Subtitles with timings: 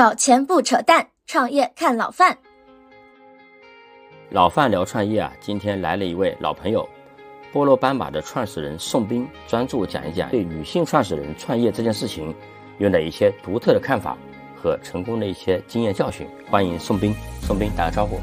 [0.00, 2.38] 搞钱不扯淡，创业看老范。
[4.30, 6.88] 老范聊创业啊，今天来了一位老朋友，
[7.52, 12.34] 菠萝斑马的创始人宋斌，专注讲一讲对女性创始人创业这件事情
[12.78, 14.16] 有哪一些独特的看法
[14.56, 16.26] 和成功的一些经验教训。
[16.50, 18.18] 欢迎宋斌，宋斌打个招呼。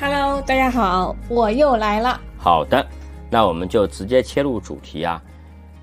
[0.00, 2.20] Hello，大家好，我又来了。
[2.38, 2.86] 好的，
[3.28, 5.20] 那我们就直接切入主题啊。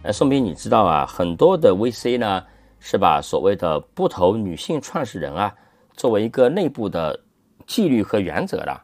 [0.04, 2.42] 呃，宋斌，你知道啊，很多的 VC 呢
[2.88, 5.52] 是把所谓的不投女性创始人啊
[5.96, 7.20] 作为一个内部的
[7.66, 8.80] 纪律和原则的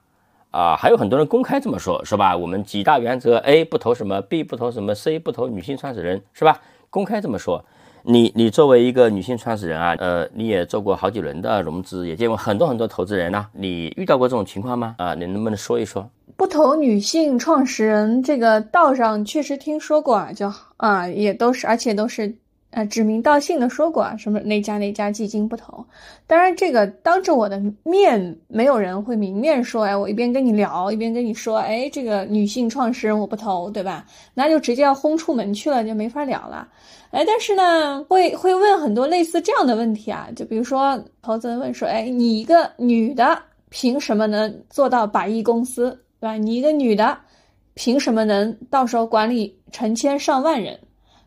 [0.50, 2.36] 啊，还有很多人公开这么说，是吧？
[2.36, 6.60] 我们几大原则：A 不投什么，B 不投什么，C 不投女性创始人，是吧？
[6.90, 7.64] 公开这么说。
[8.04, 14.96] 你你作为一个女性创始人啊，呃，你也做过好几轮的融资，也见过很多很多投资人呐、你遇到过这种情况吗？
[14.98, 16.10] 啊，你能不能说一说？
[16.36, 22.36] 不投女性创始人这个道上确实听说过啊，就啊也都是，而且都是
[22.72, 25.86] 呃指名道姓的说过啊，什么哪家哪家基金不投。
[26.26, 34.06] 当然，这个当着我的面，没有人会明面说，哎，我一边跟你聊，一边跟你说，哎，这个女性创始人我不投，对吧？
[34.34, 36.68] 那就直接要轰出门去了，就没法聊了。
[37.12, 43.38] 哎，但是呢，会会问很多类似这样的问题啊，就比如说投资人问说，哎，你一个女的
[43.70, 45.90] 凭什么能做到百亿公司？
[46.22, 46.34] 对吧？
[46.36, 47.18] 你一个女的，
[47.74, 50.80] 凭什么能到时候管理成千上万人，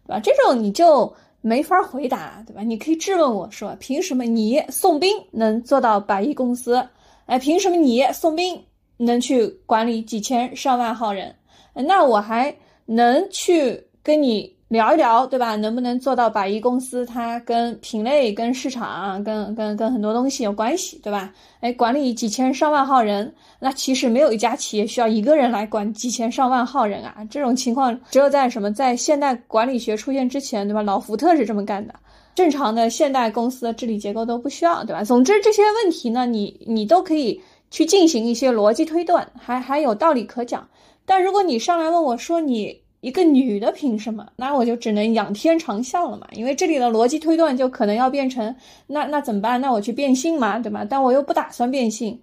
[0.06, 0.20] 对吧？
[0.20, 1.12] 这种你就
[1.46, 2.62] 没法回答，对吧？
[2.62, 6.82] 你可以质问我说，凭什么你宋斌能做到百亿公司？
[7.26, 8.58] 哎，凭什么你宋斌
[8.96, 11.34] 能去管理几千上万号人？
[11.74, 12.56] 那我还
[12.86, 15.54] 能去跟你聊一聊，对吧？
[15.56, 17.04] 能不能做到百亿公司？
[17.06, 21.32] 它跟品类、跟市场、跟跟跟很多东西有关系，对吧？
[21.60, 27.16] 哎，管理几千上万号人，那其实没有一家企业需要一个人来管几千上万号人啊。
[27.30, 30.82] 这种情况只有在什么，在现代管理学出现之前，对吧？
[30.82, 31.94] 老福特是这么干的。
[32.34, 35.04] 正常的现代公司的治理结构都不需要，对吧？
[35.04, 37.40] 总之这些问题呢，你你都可以
[37.70, 40.66] 去进行一些逻辑推断，还还有道理可讲。
[41.06, 44.26] 但如果你上来问我说你一个女的凭什么？
[44.36, 48.54] 那我就只能仰天长啸了嘛，因为这里的逻辑推断就可能要变成
[48.86, 49.60] 那那怎么办？
[49.60, 50.86] 那我去变性嘛，对吧？
[50.88, 52.18] 但我又不打算变性，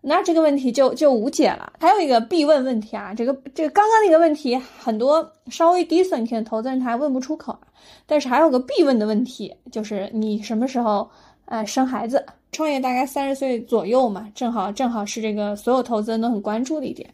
[0.00, 1.74] 那这个问题就就无解了。
[1.78, 7.58] 还有一个必问问题啊，这个这个刚刚那个问题，很多稍微低损一点的投资人他还问不出口。
[8.06, 11.08] 但是还有个必问的问题，就是你什么时候
[11.44, 12.24] 呃生孩子？
[12.52, 17.08] 创业大概三十岁左右嘛，正好正好是这个所有投资人都很关注的一点。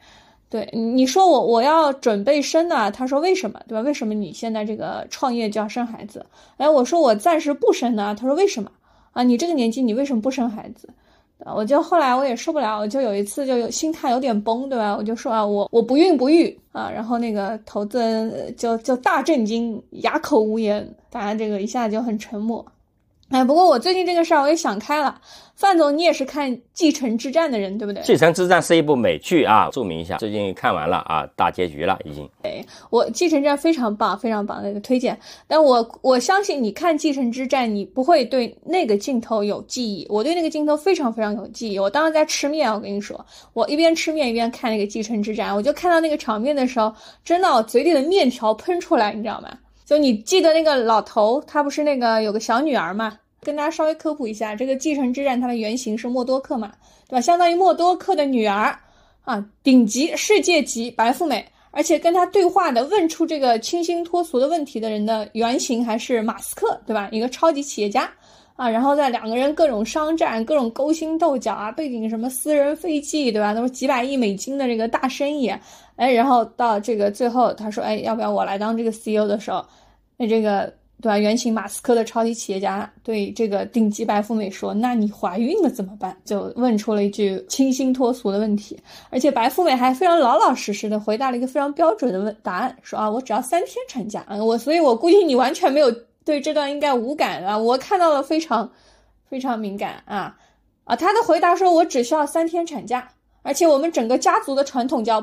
[0.51, 2.91] 对，你说我我要准备生呢？
[2.91, 3.61] 他说为什么？
[3.69, 3.83] 对吧？
[3.83, 6.25] 为什么你现在这个创业就要生孩子？
[6.57, 8.17] 哎，我说我暂时不生呢。
[8.19, 8.71] 他说为什么？
[9.13, 10.89] 啊，你这个年纪你为什么不生孩子？
[11.55, 14.97] 我就后来我也受不了，我就有一次就有心态有点崩，对吧？
[14.97, 16.91] 我就说啊，我我不孕不育啊。
[16.91, 22.65] 然后那个投资人就就大震惊，哑口无言，当然这个一下就很沉默。
[23.31, 25.21] 哎，不过我最近这个事儿我也想开了。
[25.55, 28.01] 范总，你也是看《继承之战》的人，对不对？
[28.07, 32.27] 《继承之战》是一部美剧啊，注明一下，最近看完了啊，大结局了已经。
[32.43, 35.19] 对我《继承之战》非常棒，非常棒的一个推荐。
[35.49, 40.07] 但我我相信你看《继承之战》，你不会对那个镜头有记忆。
[40.09, 41.79] 我对那个镜头非常非常有记忆。
[41.79, 43.23] 我当时在吃面，我跟你说，
[43.53, 49.49] 我一边吃面一边看那个《继承之战》，我就看到那个场面的时候，真的我嘴里的面条喷出来，你知道吗？
[49.89, 53.17] 就你记得那个老头，他不是那个有个小女儿嘛？
[53.41, 56.71] 跟大家稍微科普一下，这个继承之战它的原型是默多克嘛，
[57.09, 57.21] 对吧？
[57.23, 58.79] 相当于默多克的女儿
[59.25, 67.09] 啊，顶级世界级白富美，而且跟他对话的问出这个清新脱俗的问题的人的原型还是马斯克，对吧？
[67.11, 68.11] 一个超级企业家
[68.57, 73.55] 啊，然后在两个人各种商战、各种勾心斗角啊，背景什么私人飞机，对吧？
[73.55, 75.51] 都是几百亿美金的这个大生意，
[75.97, 79.65] 哎，然后到这个最后他说，哎，要不要我来当这个 CEO 的时候，
[80.19, 80.71] 那这个。
[81.01, 81.17] 对吧？
[81.17, 88.77] 原型马斯克的超级企业家对这个顶级白富美说：“那你怀孕了怎么办？”就问出了一句清新脱俗的问题，
[89.09, 95.89] 而且白富美还非常老老实实的回答了一个非常标准的问答案，说：“啊，我只要三天产假。”嗯，我所以，我估计你完全没有
[96.25, 98.69] 对这段应该无感啊，我看到了非常
[99.31, 100.37] 非常敏感啊
[100.83, 100.97] 啊！
[100.97, 103.09] 他的回答说：“我只需要三天产假，
[103.43, 105.21] 而且我们整个家族的传统叫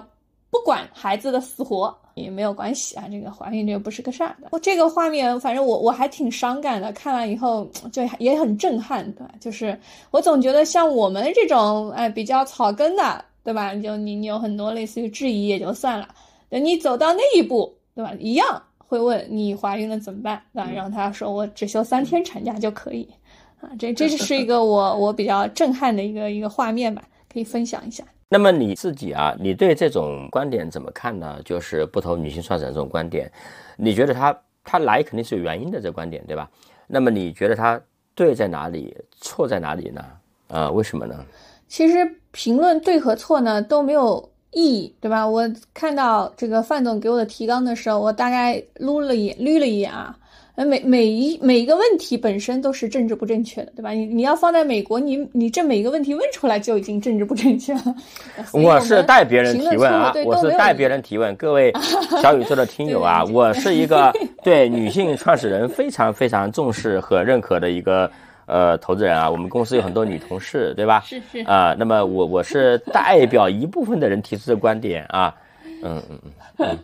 [0.50, 4.57] 不管孩子的死活。”也没有关系啊，这个怀孕这个不是个事儿的。
[4.59, 9.33] 这个画面，反正我我还挺伤感的，看完以后就也很震撼，对吧？
[9.39, 9.77] 就是
[10.12, 13.75] 我总觉得像我们这种哎比较草根的，对吧？
[13.75, 16.07] 就你你有很多类似于质疑也就算了，
[16.50, 18.13] 等你走到那一步，对吧？
[18.17, 20.71] 一样会问你怀孕了怎么办，对吧？
[20.73, 23.06] 然后他说我只休三天产假就可以，
[23.59, 28.06] 啊，这这是一个我 我比较震撼的一个一个画面吧，可以分享一下。
[28.36, 31.40] 那么你自己啊，你对这种观点怎么看呢？
[31.46, 33.32] 就是不投女性创始人这种观点，
[33.78, 36.50] 你觉得他他来肯定是有原因的这观点，对吧？
[36.88, 37.80] 那么你觉得他
[38.14, 40.04] 对在哪里，错在哪里呢？
[40.50, 41.16] 啊，为什么呢？
[41.70, 45.26] 其实评论对和错呢都没有意义，对吧？
[45.26, 50.20] 我看到这个范总给我的提纲的时候，我大概撸了一眼，捋了一眼啊。
[50.56, 53.92] 呃，每每一每一个问题本身都是政治不正确的，对吧？
[53.92, 57.94] 你你要放在美国，你你这每一个问题问出来就已经政治不正确了。
[58.54, 61.74] 我是代别人提问啊，我是代别人提问，各位
[62.24, 64.13] 小宇宙的听友啊，我是一个
[64.44, 68.10] 对女性创始人非常非常重视和认可的一个
[68.46, 69.30] 呃投资人啊。
[69.30, 71.04] 我们公司有很多女同事，对吧？
[71.06, 75.36] 是是啊，那么我我是代表一部分的人提出的观点啊。
[75.86, 76.04] 嗯
[76.58, 76.78] 嗯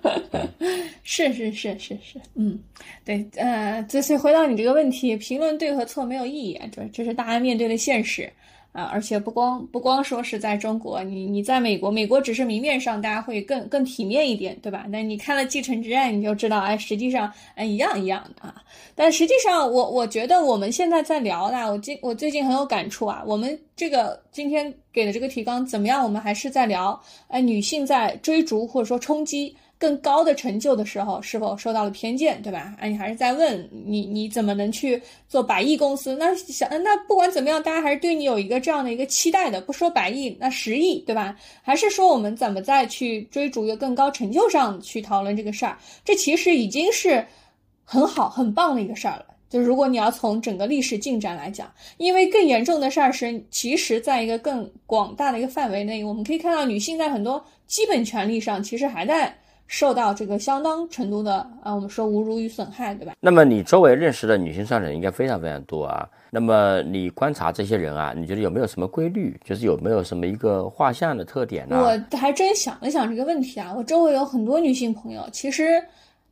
[0.60, 2.60] 嗯，是是是是是，嗯，
[3.04, 8.32] 对，呃，这是回到你这个问题，评论对和错没有意义，这这是大家面对的现实。
[8.72, 14.86] 啊，而且不光不光说是在中国，你你在美国，美国只是明面上大家会更更体面一点，对吧？
[14.90, 18.56] 那你看了《继承之战》，你就知道，哎，实际上哎一样一样的啊。
[18.96, 23.22] 但实际上，我我觉得我们现在在聊的，我今我最近很有感触啊。
[23.28, 26.04] 我们这个今天给的这个提纲怎么样？
[26.04, 26.98] 我们还是在聊，
[27.28, 29.54] 哎，女性在追逐或者说冲击。
[29.82, 32.76] 更高的成就的时候，是否受到了偏见，对吧？
[32.80, 36.16] 啊，你还是在问你，你怎么能去做百亿公司？
[36.18, 39.60] 那想，那不管怎么样，大家还是对你有一个这样的一个期待的。
[39.60, 41.36] 不说百亿，那十亿，对吧？
[41.64, 45.76] 还是说我们怎么再去追逐一个更高成就上去讨论这个事儿？
[46.06, 47.26] 这其实已经是
[47.84, 49.26] 很好、很棒的一个事儿了。
[49.50, 59.36] 就如果你要从整个历史进展来讲，因为更严重的事儿是，其实在一个更广大的一个范围内，我们可以看到女性在很多基本权利上其实还在。
[59.72, 63.14] 受到这个相当程度的啊，我们说侮辱与损害，对吧？
[63.22, 66.06] 那么你周围认识的女性商人应该非常非常多啊。
[66.30, 69.34] 那么你观察这些人啊，你觉得有没有什么规律？
[69.46, 71.82] 就是有没有什么一个画像的特点呢？
[71.82, 73.74] 我还真想了想这个问题啊。
[73.74, 75.82] 我周围有很多女性朋友，其实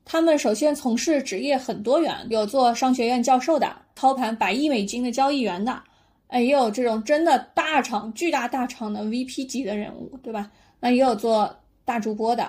[0.03, 5.81] 她们首先从事职业很多元，有做商学院教授的，操盘百亿美金的交易员的，
[6.27, 10.51] 哎，也有这种真的大厂、巨大大厂的 VP 级的人物，对吧？
[10.81, 11.49] 那也有做
[11.85, 12.45] 大主播的。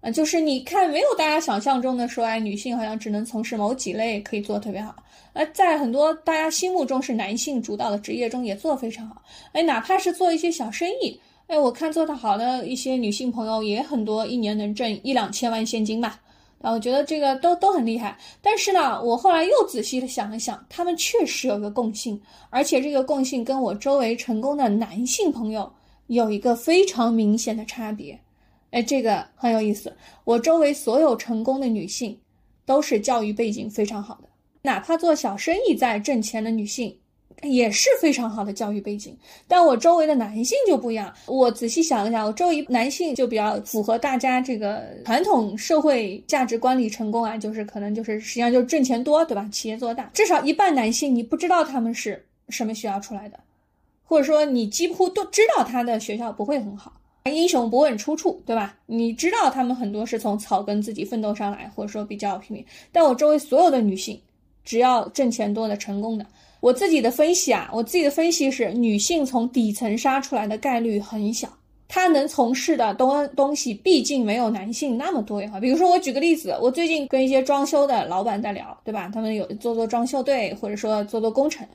[0.00, 4.94] 啊，就是你看，没有大家想象中的说，哎，女性好像只能从事某几类可以做特别好。
[5.32, 9.20] 呃，在很多大家心目中是男性主导的职业中也做得非常好。
[9.52, 16.20] 哎，哪怕是做一些小生意，哎，我看做得好的一些女性朋友也很多，一年能挣一两千万现金吧。
[16.60, 18.16] 啊，我觉得这个都都很厉害。
[18.40, 25.72] 但是呢，我后来又仔细的想了想，他们确实有一个共性，而且这个共性跟我周围成功的男性朋友
[26.06, 28.18] 有一个非常明显的差别。
[28.70, 29.94] 哎，这个很有意思。
[30.24, 32.18] 我周围所有成功的女性，
[32.66, 34.28] 都是教育背景非常好的，
[34.62, 36.94] 哪怕做小生意在挣钱的女性，
[37.42, 39.16] 也是非常好的教育背景。
[39.46, 41.10] 但我周围的男性就不一样。
[41.26, 49.48] 我仔细想了想，我周围男性就比较符合大家这个传统社会价值观里成功啊，就是可能就是实际上就是挣钱多，对吧？
[49.50, 53.40] 企业做大，至少一半男性你不知道他们是什么学校出来的，
[54.04, 56.92] 或者说你几乎都知道他的学校不会很好。
[57.34, 58.76] 英雄不问出处，对吧？
[58.86, 62.64] 你知道他们很多是从草根自己奋斗上来，或者说比较拼命。
[62.92, 64.20] 但我周围所有的女性，
[64.64, 66.26] 只要挣钱多的、成功的，
[66.60, 71.48] 我自己的分析啊，我自己的分析是，女性从底层杀出来的概率很小。
[71.90, 75.58] 她能从事的东东西，毕竟没有男性那么多呀。
[75.58, 79.10] 比如说，我举个例子，我最近跟一些装修的老板在聊，对吧？
[79.12, 81.66] 他们有做做装修队，或者说做做工程，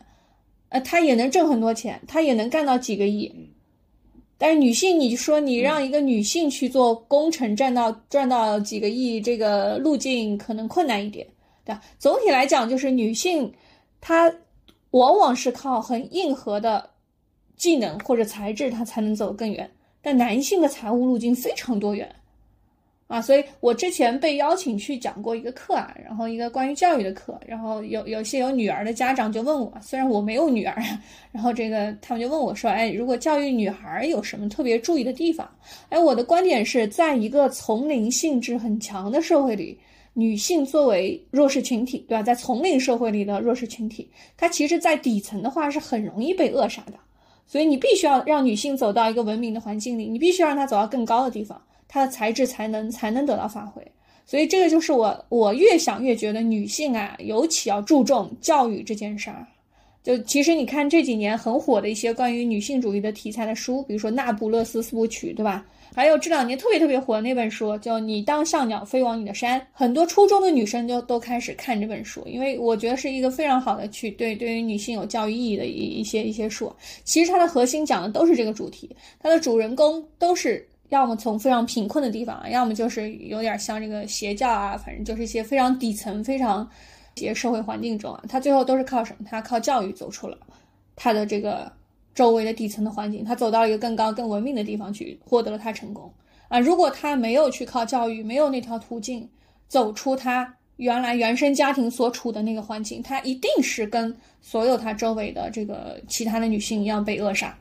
[0.69, 3.33] 呃，他也能挣很多钱，他也能干到几个亿。
[4.37, 11.25] 但是女性，你说你让一个女性去做工程，赚到赚到几个亿，这个路径可能困难一点，
[11.63, 11.81] 对吧？
[11.97, 13.53] 总体来讲，就是女性
[14.01, 14.33] 她
[14.91, 16.89] 往往是靠很硬核的
[17.55, 19.69] 技能或者材质，她才能走更远。
[20.01, 22.13] 但男性的财务路径非常多元。
[23.07, 30.81] 啊，所以我之前被邀请去讲过一个课啊，然后一个关于教育的课，然后有有些有女儿的家长就问我，虽然我没有女儿，
[31.31, 35.47] 然后这个他们就问我说，哎，如果教育女孩有什么特别注意的地方？
[35.89, 39.77] 哎，我的观点是在一个丛林性质很强的社会里，
[40.13, 42.23] 女性作为弱势群体，对吧？
[42.23, 46.93] 在丛林社会里的弱势群体，她其实，在底层的话是很容易被扼杀的，
[47.45, 51.61] 所以你必须要让女性走到一个文明的环境里，你必须让她走到更高的地方。
[51.93, 53.79] 她的才智才能才能得到发挥，
[54.25, 59.45] 所以这个就是我我越想越觉得女性啊，尤其要注重教育这件事儿。
[60.01, 65.63] 就其实你看这几年很火的一些关于女性主义的题材的书，比如说《那不勒斯四部曲》，对吧？
[65.95, 76.73] 还有这两年特别特别火的那本书，叫《你当像鸟飞往你的山》，很多初中的女生就都开始看这本书，因为我觉得是一个非常好的去对对于女性有教育意义的一一些一些书。
[77.03, 80.67] 其实它的核心讲的都是这个主题，它的主人公都是。
[80.93, 86.69] 要么从非常贫困的地方，要么就是有点像这个邪教啊，反正就是一些非常底层、非常
[87.15, 89.25] 一些社会环境中啊，他最后都是靠什么？
[89.27, 90.37] 他靠教育走出了
[90.95, 91.71] 他的这个
[92.13, 96.13] 周围的底层的环境，他走到一个更高、更文明的地方去，获得了他成功
[96.47, 96.59] 啊。
[96.59, 99.27] 如果他没有去靠教育，没有那条途径
[99.67, 107.57] 走出他原来原生家庭所处的那个环境，他一定是跟所有他周围的这个其他的女性一样被扼杀。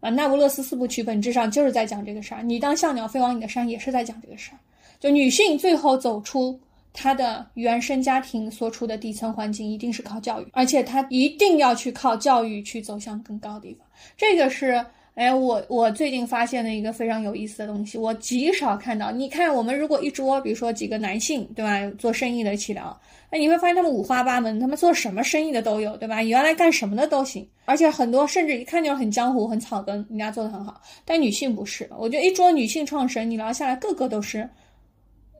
[0.00, 2.42] 啊，那不勒斯四部曲本质上就是在讲这个事儿。
[2.42, 4.58] 你当像鸟飞往你的山，也是在讲这个事儿。
[4.98, 6.58] 就女性最后走出
[6.92, 13.86] 她的原生家庭所处的底层环境，一定是靠教育，而且她一定要去靠教育去走向更高的地方。
[14.16, 19.10] 这个是，哎，我我最近发现了一个非常有意思的东西，我极少看到。
[19.10, 22.98] 你看，我们如果一桌，比如说几个男性，对吧，做生意的起聊。
[23.30, 26.22] 哎，你会发现他们五花八门，他们做什么生意的都有，对吧？
[26.22, 30.80] 原来干什么的都行，而且很多甚至一看就是很江湖、很草根，人家做的很好。
[31.04, 34.48] 但女性不是，我觉得一桌女性创始人，你聊下来，个个都是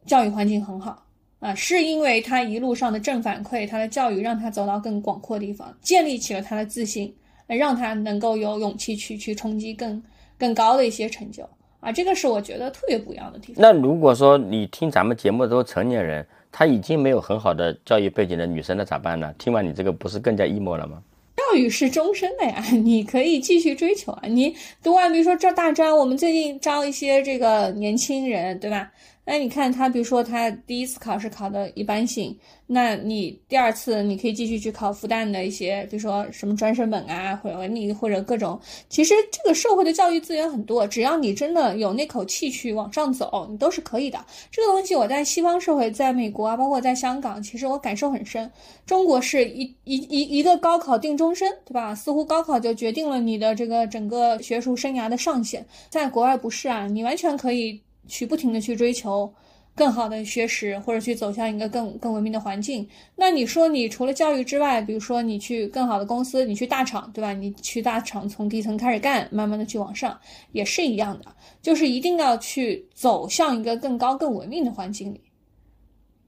[0.05, 1.03] 教育环境很好
[1.39, 7.13] 啊，是因为她一路上的正反馈，她的教育让她走到更广阔的地方，建立起了她的自信，
[7.57, 10.03] 让他能够有勇气去去冲击更
[10.39, 11.49] 更高的一些成就
[11.81, 11.91] 啊。
[11.93, 13.57] 这个是我觉得特别不一样的地方。
[13.59, 16.27] 那如果说你听咱们节目的都是成年人。
[16.53, 19.33] 他已经没有很好的教育背景的女生，那咋办呢？
[19.39, 21.01] 听完你这个，不是更加 emo 了吗？
[21.37, 24.23] 教育是终身的呀， 你可以继续追求啊。
[24.27, 28.91] 你读完，比如说这大专，我们最近招一些这个年轻人，对吧？
[29.31, 38.61] 那你看他，比如说他第一次考试考的一般性，那你第二次你可以继续去考复旦的一些，比如说什么专升本啊，或者你或者各种。
[38.89, 44.19] 其实这个社会的教育资源很多，只要你真的有那口气去往上走，你都是可以的。
[44.51, 48.51] 这个东西我在西方社会，在美国啊，包括在香港，其实我感受很深。
[48.85, 51.95] 中国是一一一一个高考定终身，对吧？
[51.95, 55.65] 似乎高考就决定了你的这个整个学术生涯的上限。
[55.89, 57.81] 在国外不是啊，你完全可以。
[58.07, 59.33] 去不停的去追求
[59.75, 62.87] 更好的学识，或者去走向一个更更文明的环境。
[63.15, 67.33] 那你说，你除了教育之外，比如说你去更好的公司，你去大厂，对吧？
[67.33, 70.19] 你去大厂从底层开始干，慢慢的去往上，
[70.53, 71.27] 也是一样的，
[71.63, 75.21] 就是一定要去走向一个更高更文明的环境里。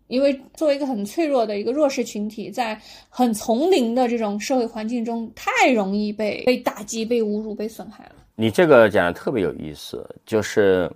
[0.07, 8.13] 因为作为一个很脆弱的一个弱势群体，在很丛林的这种社会环境中，太容易被被打击、被侮辱、被损害了。
[8.37, 10.91] 你这个讲的特别有意思，就是。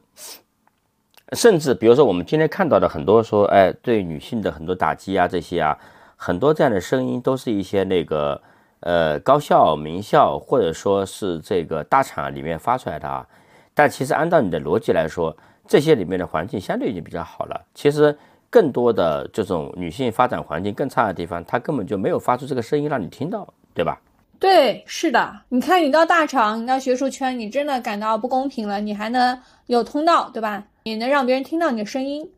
[1.32, 5.76] 甚至比如说，我们今天看到的很多说，哎，对女性的很多打击啊，这些啊，
[6.14, 8.40] 很多这样的声音，都是一些那个
[8.80, 13.26] 呃高校、名校或者说是这个大厂里面发出来的啊。
[13.74, 17.60] 但其实按照你的逻辑来说，这些里面的环境相对已经比较好了。
[17.74, 18.16] 其实
[18.48, 24.00] 更多的这种女性发展环境更差的地方，她根本就没有发出这个声音让你听到，对吧？
[24.38, 25.40] 对，是的。
[25.48, 30.62] 你看，你到大厂，你到学术圈，你真的感到不公平了，你还能有通道，对吧？
[30.86, 32.30] 你能让别人听到你的声音，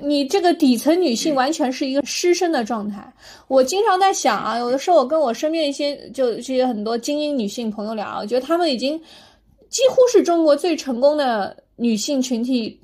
[0.00, 3.12] 你这个底层女性完全是一个失声的状态。
[3.48, 8.98] 我经常在想啊，有的时候我跟我身边一些就这些很多精英女性朋友聊，我觉得她们已经
[9.68, 12.80] 几乎是中国最成功的女性群体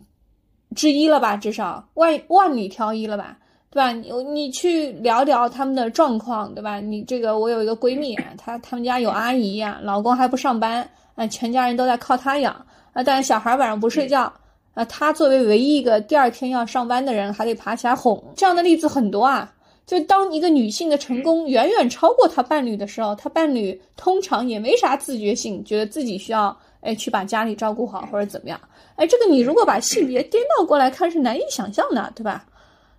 [0.75, 3.39] 之一了吧，至少万万里挑一了吧，
[3.71, 3.93] 对吧？
[3.93, 6.81] 你你去聊聊她们的状况，对吧？
[6.81, 12.53] 你这个我有一个闺蜜啊， 她她们家有阿姨呀，老公还不上班，啊，全家人都在靠她养
[12.93, 14.31] 啊，但是小孩晚上不睡觉。
[14.77, 19.51] 啊，他作为唯一一个第二天要上班的人，还得爬起来哄，这样的例子很多啊。
[19.87, 28.61] 就当一个女性的成功远远超过她伴侣的时候，她伴侣通常也没啥自觉性，觉得自己需要哎去把家里照顾好或者怎么样。
[28.97, 32.45] 哎，这个你如果把性别颠倒过来看，是难以想象的，对吧？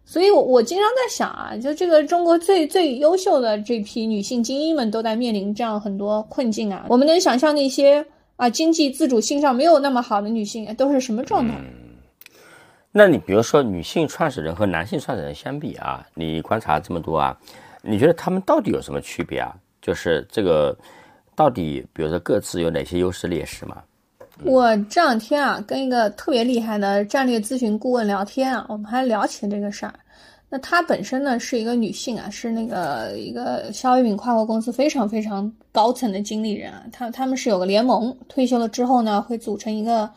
[0.04, 6.88] 所以，我我经常在想啊，就这个中国最最优秀的这批女性精英们都在面临这样很多困境啊。
[6.90, 8.04] 我们能想象那些。
[8.38, 11.53] 啊，经济自主性上没有那么好的女性都是什么状态？
[12.91, 17.38] 那你比如说女性创始人和男性创始人相比啊，你观察这么多啊，
[17.82, 19.53] 你觉得他们到底有什么区别啊？
[19.82, 20.75] 就是这个
[21.36, 23.84] 到底，比如说各自有哪些优势劣势吗？
[24.44, 29.94] 我这两天啊，跟一个特别厉害的战略咨询顾问聊天啊，我们还聊起这个事儿。
[30.50, 36.84] 那她本身呢是一个女性啊，是那个一个肖一敏跨国公司非常非常高层的经理人啊。
[36.92, 40.10] 她他们是有个联盟，退休了之后呢，会组成一个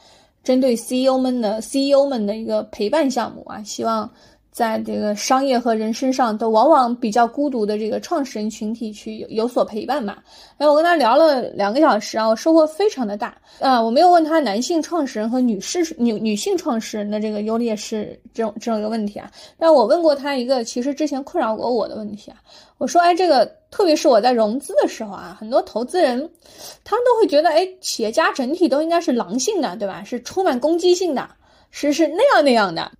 [0.45, 4.11] 针对 CEO 们的 CEO 们的一个陪伴项目啊，希望。
[4.51, 10.19] 在这个商业和人身上都往往比较孤独的这个创始人群体去有所陪伴嘛？
[10.59, 13.81] 哎，我跟他聊了两个小时啊，我收获非常的大啊。
[13.81, 22.37] 我没有问他男性创始人和女士女女性创始人的这个优劣势这种这种一个问题啊，但我问过他一个其实之前困扰过我的问题啊。
[22.79, 26.19] 我说，哎，这个特别是我在融资的时候啊，很多投资人
[26.83, 30.03] 他们都会觉得，哎，企业家整体都应该是狼性的，对吧？
[30.03, 31.29] 是充满攻击性的，
[31.71, 32.91] 是是那样那样的。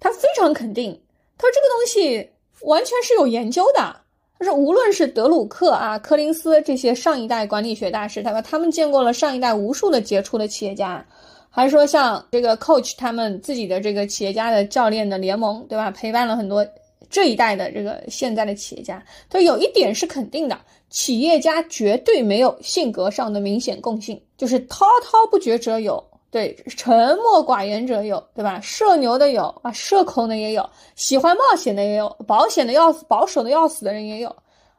[0.00, 0.92] 他非常肯定，
[1.36, 2.30] 他说这个东西
[2.62, 3.94] 完全是有研究的。
[4.38, 8.40] 他说无论是德鲁克啊、柯林斯这些上一代管理学大师，他说？
[8.42, 11.04] 他们见过了上一代无数的杰出的企业家，
[11.50, 15.90] 还是说像这个 coach 他们自己的这个企业家的教练的联盟，对吧？
[15.90, 16.64] 陪伴了很多
[17.10, 20.56] 这一代的这个现在的企业家，都有一点是肯定的：
[20.88, 26.02] 企业家绝对没有性格上的明显共性，就是滔滔不绝者有。
[26.30, 28.60] 对，沉默寡言者有，对吧？
[28.60, 34.28] 社牛的有啊，社恐的也有，喜欢冒险的也有，保险的要死，保守的要死的人也有，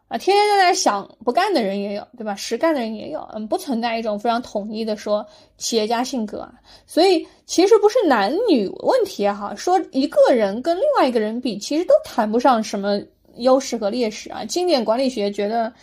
[0.10, 2.36] 啊，天天在那想不干的人也有，对吧？
[2.36, 5.26] 实干的人也有，嗯，不存在一种非常统一的说
[5.58, 6.54] 企业家性格啊。
[6.86, 13.02] 所以其实不是男女问题也好，说一个人跟另外一个人比，其实都谈不上什么
[13.38, 14.46] 优势和劣势啊。
[14.46, 15.74] 经典管理学觉得。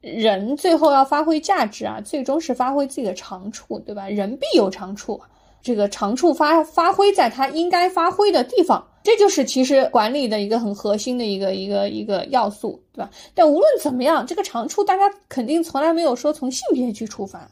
[0.00, 4.08] 人最后要发挥价值啊，最终是发挥自己的长处，对吧？
[4.08, 5.20] 人必有长处，
[5.60, 13.10] 这个长处发发挥在他应该发挥的地方，这就是其实管理的一个很核心的一个一个一个要素，对吧？
[13.34, 17.50] 但无论怎么样，这个长处大家肯定从来没有说从性别去出发。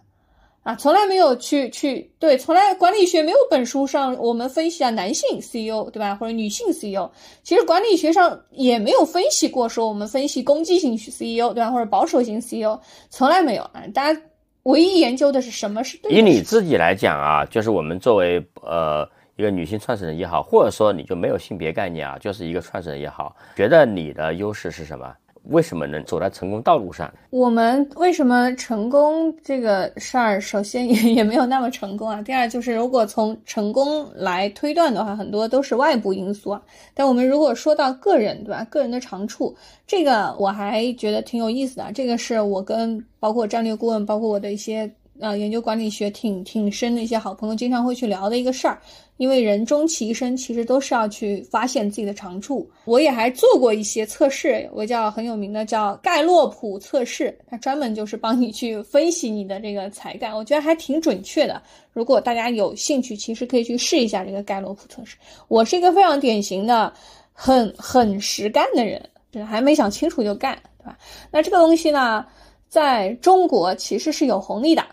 [0.67, 7.09] 啊，从来没有去去对，从来管理学没有本书上我们分析啊，男性 CEO 对吧，或者女性 CEO，
[7.45, 12.77] 其实管理学上也没有分析过说我们分析攻击性 CEO 对吧，或者保守型 CEO，
[13.11, 13.85] 从来没有啊。
[13.95, 14.21] 大家
[14.65, 16.11] 唯一研究的是什么是对。
[16.11, 25.15] 以你自己来讲啊，就是我们作为呃一个女性创始人也好，或者说你就没有性别概念啊，就是一个创始人也好，觉得你的优势是什么？
[25.49, 27.13] 为什么能走在成功道路上？
[27.31, 32.21] 我们为什么成功这个事儿，首先也也没有那么成功啊。
[32.23, 36.63] 第二就是，如果从成功来推断的话，很多都是外部因素啊。
[36.95, 38.67] 但我们如果说到个人，对吧？
[38.71, 39.55] 个人的长处，
[39.87, 41.91] 这个我还觉得挺有意思的。
[41.93, 44.91] 这个是我跟包括战略顾问，包括我的一些。
[45.21, 48.81] 呃，研究管理学挺挺深的一些好朋友经常会去聊的一个事儿，
[49.17, 52.69] 因为人终其一生其实都是要去发现自己的长处。
[52.85, 61.63] 我也还做过一些测试，我叫很有名的叫盖洛普测试，它专门就是帮你去分析你的这个才干，我觉得还挺准确的。
[61.93, 65.17] 如果大家有兴趣，其实可以去试一下这个盖洛普测试。
[65.49, 66.93] 我是一个非常典型的
[67.33, 69.03] 很很实干的人，
[69.47, 70.99] 还没想清楚就干，对吧？
[71.31, 72.27] 那这个东西呢，
[72.69, 74.85] 在中国其实是有红利的。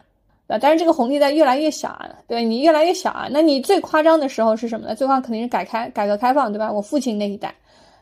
[0.48, 3.28] 啊，但是这个红利在越来越小啊，对你越来越小啊。
[3.32, 4.94] 那你最夸张的时候是什么呢？
[4.94, 6.72] 最夸张肯定是改开改革开放，对吧？
[6.72, 7.56] 我父亲那一代，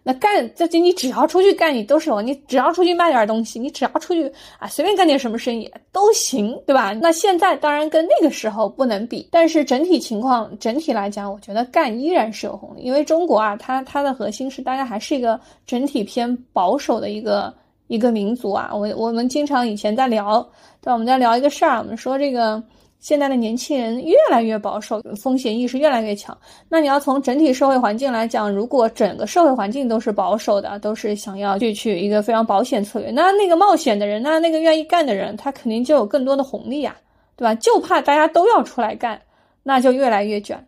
[0.04, 6.92] 那干这这你只要出去干，你都是有，你只要出去卖点东西，你只要出去啊，随便干点什么生意都行，对吧？
[6.94, 17.54] 那现在当然跟那个时候不能比，但是整体情况整体来讲，我觉得干依然是有红利，因为中国啊，它它的核心是大家还是一个整体偏保守的一个。
[17.92, 20.42] 一个民族啊，我我们经常以前在聊，
[20.80, 22.64] 对，我们在聊一个事儿，我们说这个
[23.02, 26.36] 现在的年轻人越来越保守，风险意识越来越强。
[26.70, 36.96] 那你要从整体社会环境来讲，如果整个社会环境都是保守的，都是想要去去一个非常保险策略，那那个冒险的人，那那个愿意干的人，他肯定就有更多的红利啊，
[37.36, 37.54] 对吧？
[37.56, 39.20] 就怕大家都要出来干，
[39.64, 40.66] 那就越来越卷。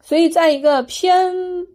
[0.00, 1.34] 所以在一个偏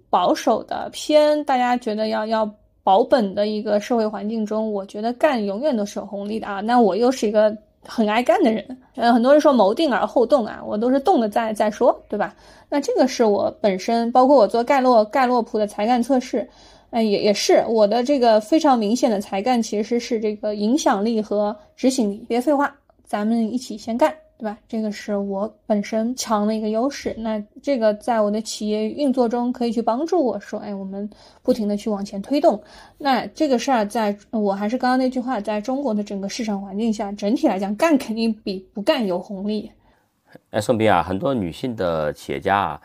[0.10, 2.50] 保守的、偏大家觉得要要。
[2.84, 6.62] 保本的一个社会环境中，我觉得干永远都是有红利的啊。
[6.62, 12.36] 那我又是一个很爱干的人，呃，很多人说谋定而后动啊，我都是动了再再说，对吧？
[12.70, 16.48] 那这个是我本身，包括我做盖洛盖洛普的才干测试，
[16.92, 22.26] 哎，也也是我的这个非常明显的才干，其实是这个影响力和执行力。
[22.28, 24.14] 别废话，咱们一起先干。
[24.42, 24.58] 对吧？
[24.68, 27.14] 这个是我本身强的一个优势。
[27.20, 31.08] 那这个在我的企业运作中可以去帮助我说，哎，我们
[31.44, 32.60] 不停的去往前推动。
[32.98, 39.72] 那这个事儿，在我还是刚刚那句话，在中国的整个市场环境下，整体来讲，干肯定比不干有红利。
[40.50, 42.82] 哎，宋斌啊，很多女性的企业家啊，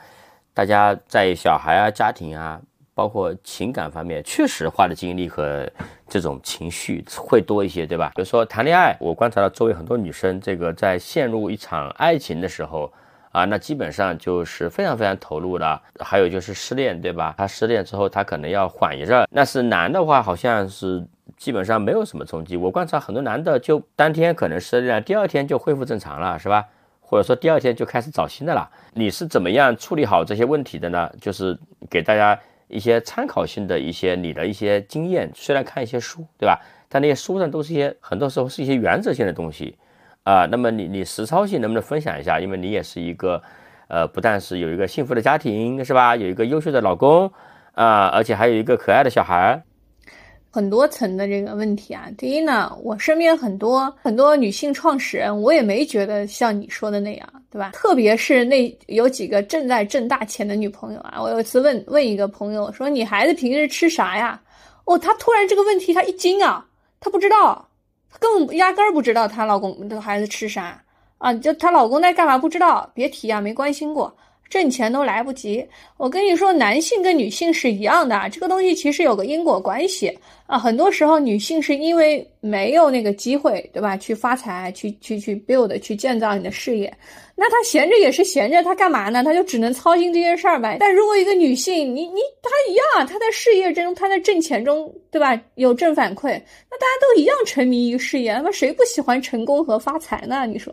[0.53, 2.61] 大家在小孩啊、家庭啊。
[2.97, 5.71] 包括情感方面，确实花的精力和
[6.09, 8.11] 这种情绪会多一些，对吧？
[8.15, 12.91] 比如说谈恋爱，我观察到周围很多女生，这个在陷入一场爱情的时候，
[13.33, 15.79] 啊，那基本上就是非常非常投入了。
[16.01, 17.35] 还有就是失恋，对吧？
[17.37, 19.29] 他失恋之后，他可能要缓一阵。
[19.31, 21.07] 那是男的话，好像是
[21.37, 22.57] 基本上没有什么冲击。
[22.57, 26.65] 我观察很多男的，就当天可能失恋，第二天就恢复正常了，是吧？
[27.03, 28.67] 或者说第二天就开始找新的了。
[28.95, 31.13] 你是怎么样处理好这些问题的呢？
[31.21, 31.55] 就是
[31.91, 32.41] 给大家。
[32.69, 36.61] 一些参考性的一些你的一些经验，虽然看一些书，对吧？
[36.89, 39.77] 但那些书上都是一些很多时候是一些原则性的东西
[40.23, 40.47] 啊。
[40.47, 42.39] 那么你你实操性能不能分享一下？
[42.39, 43.43] 因为你也是一个，
[43.89, 46.15] 呃，不但是有一个幸福的家庭，是吧？
[46.17, 47.31] 有一个优秀的老公
[47.75, 49.63] 啊，而且还有一个可爱的小孩。
[50.57, 57.73] 很多层的这个问题啊，第一呢，我身边很多很多女性创始人，我也没觉得像你说的那样，对吧？
[57.75, 64.41] 特别是那有几个正在挣大钱的女朋友啊，我有一次问问一个朋友说：“你孩子平时吃啥呀？”
[64.87, 66.67] 哦，她突然这个问题她一惊啊，
[67.01, 67.69] 她不知道，
[68.11, 70.83] 她根本压根儿不知道她老公的孩子吃啥
[71.19, 74.17] 啊，就她老公在干嘛不知道，别提啊，没关心过。
[74.49, 80.57] 挣钱都来不及，我跟你说，男性跟女性是一样的，这个东西其实有个因果关系啊。
[80.59, 83.97] 很多时候，女性是因为没有那个机会，对吧？
[83.97, 86.93] 去发财，去去去 build，去建造你的事业。
[87.35, 89.25] 那她闲着也是闲着，她干嘛呢？
[89.25, 90.77] 她就只能操心这件事儿呗。
[90.79, 95.39] 但如果一个女性，你你她一样，她在事业中，她在挣钱中，对吧？
[95.57, 100.47] 有正反馈，那大家都一样沉迷于事业，那么谁不喜欢成功和发财呢？
[100.47, 100.73] 你说？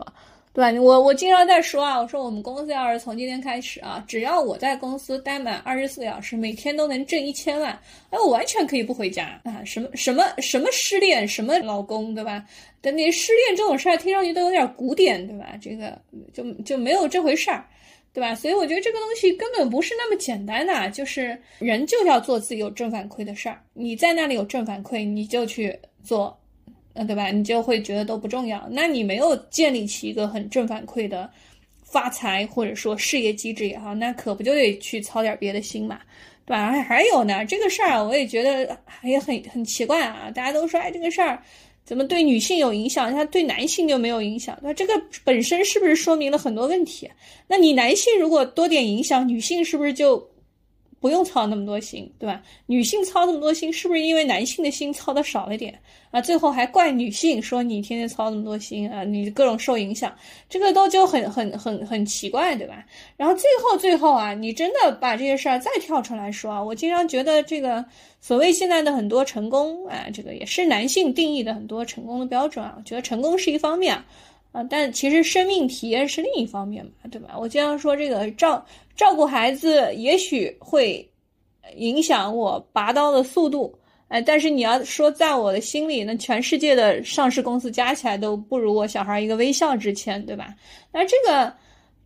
[0.54, 7.72] 对吧我我经常在说啊，我说我们公司要是从今天开始啊，只要我在公司待满二十四小时，每天都能挣一千万，
[8.10, 9.60] 哎，我完全可以不回家啊！
[9.64, 12.44] 什么什么什么失恋，什么老公，对吧？
[12.80, 15.58] 等你失恋这种事儿，听上去都有点古典，对吧？
[15.60, 16.00] 这个
[16.32, 17.66] 就就没有这回事儿，
[18.12, 18.32] 对吧？
[18.32, 26.38] 所以我觉得这个东西根本不是那么简单的，就是人就要做自己有正反馈的事儿，你在那里有正反馈，你就去做。
[26.94, 27.28] 嗯对吧？
[27.30, 28.66] 你就会觉得都不重要。
[28.70, 31.28] 那你没有建立起一个很正反馈的
[31.82, 36.00] 发财或者说事业机制也好，那可不就得去操点别的心嘛，
[36.46, 36.72] 对吧？
[36.82, 40.30] 还有呢，这个事儿我也觉得也很很奇怪啊。
[40.30, 41.42] 大家都说，哎，这个事儿
[41.84, 44.58] 怎么对女性有影响，它对男性就没有影响？
[44.62, 47.10] 那这个本身是不是说明了很多问题？
[47.48, 50.33] 那你男性如果多点影响，女性是不是就？
[51.04, 52.40] 不用操那么多心，对吧？
[52.64, 55.78] 女性操那么多心，是不是因为男性的心操的少了点
[56.10, 56.18] 啊？
[56.18, 60.16] 最后还怪女性说你天天操那么多心啊，你各种受影响，
[60.48, 62.82] 这个都就很很很很奇怪，对吧？
[63.18, 67.84] 然后最后最后啊，你真的把这些事儿再跳出来说啊，我经常觉得这个
[68.22, 72.76] 所谓现在的很多成功啊，这个也是男性定义的很多成功的标准啊。
[72.78, 73.94] 我觉得成功是一方面
[74.52, 77.36] 啊，但其实生命体验是另一方面嘛，对吧？
[77.38, 78.64] 我经常说这个照。
[78.96, 81.08] 照顾孩子也许会
[81.76, 83.76] 影响我拔刀的速度，
[84.08, 90.54] 哎，但是你要说在我的心里，那全世界的上市公司加起来都不如我小孩一个微笑值钱，对吧？
[90.92, 91.52] 那这个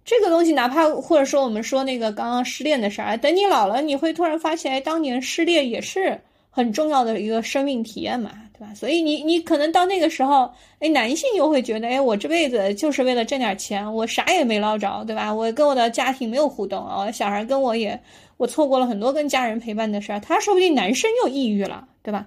[0.04, 8.30] 这个东西，哪怕或者说我们说那个刚刚失恋的事儿，等你老了，你会突然发现，哎，当年失恋也是很重要的一个生命体验嘛。
[8.58, 8.74] 对吧？
[8.74, 15.32] 所以你你可能到那个时候，哎，男性又会觉得，哎，我这辈子就是为了挣点钱，我啥也没捞着，对吧？
[15.32, 17.98] 我跟我的家庭没有互动啊，小孩跟我也，
[18.36, 20.18] 我错过了很多跟家人陪伴的事儿。
[20.18, 22.26] 他说不定男生又抑郁了，对吧？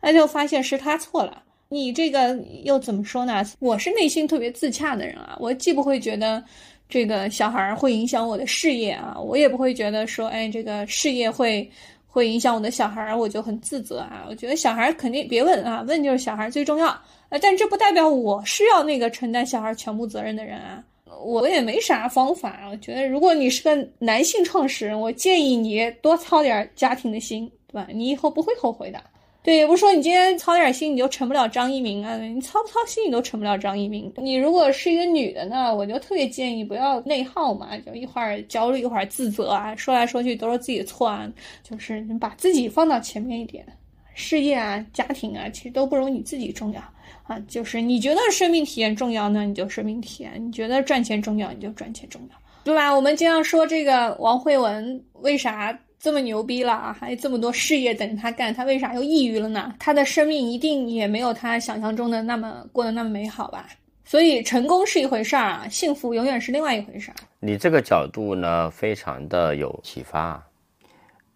[0.00, 1.42] 那就发现是他错了。
[1.68, 3.44] 你这个又怎么说呢？
[3.58, 6.40] 我是内心特别自洽的人啊，我既不会觉得
[6.88, 11.68] 这个小孩会影响我的事业啊，我也不会觉得说，哎，这个事业会。
[12.12, 14.26] 会影响我的小孩儿，我就很自责啊！
[14.28, 16.94] 我觉得小孩儿肯定别问啊，问就是小孩儿最重要
[17.30, 17.38] 呃。
[17.38, 20.84] 但这不代表我是要那个承担小孩儿全部责任的人啊。
[21.24, 22.68] 我也没啥方法。
[22.70, 27.88] 我觉得如果你是个男性创始人，我建议你多操点家庭的心，对吧？
[27.90, 29.02] 你以后不会后悔的。
[29.44, 34.12] 对，也不是说你今天操点心你就成不了张一鸣啊，你操不操心你都成不了张一鸣。
[34.18, 41.28] 你如果是一个女的呢，我就特别建议不要内耗嘛，就一会儿焦虑一会儿自责啊，说来说去都是自己的错啊，
[41.68, 43.66] 就是你把自己放到前面一点，
[44.14, 46.80] 事业啊、家庭啊，其实都不如你自己重要
[47.24, 47.36] 啊。
[47.48, 52.94] 就是你觉得生命体验重要呢，你就生命体验；你觉得赚钱重要，你就赚钱重要，对吧？
[52.94, 55.76] 我们经常说这个王慧文为啥？
[56.02, 59.72] 这么牛逼了啊，还有这么多事业等着他干，他为啥又抑郁了呢？
[59.78, 63.68] 他的生命一定也没有他想象中的那么过得那么美好吧？
[64.04, 67.14] 所以成功是一回事儿啊，幸福永远是另外一回事儿。
[67.38, 70.44] 你这个角度呢，非常的有启发。